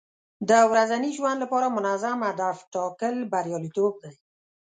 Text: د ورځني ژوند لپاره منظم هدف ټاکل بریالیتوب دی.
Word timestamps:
د 0.49 0.51
ورځني 0.71 1.09
ژوند 1.17 1.37
لپاره 1.43 1.73
منظم 1.77 2.17
هدف 2.29 2.57
ټاکل 2.73 3.15
بریالیتوب 3.31 3.93
دی. 4.03 4.13